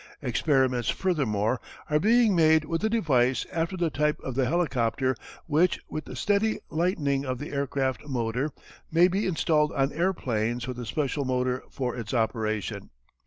[0.23, 5.79] Experiments furthermore are being made with a device after the type of the helicopter which
[5.89, 8.49] with the steady lightening of the aircraft motor,
[8.91, 12.89] may be installed on airplanes with a special motor for its operation.